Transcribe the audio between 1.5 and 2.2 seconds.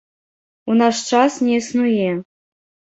існуе.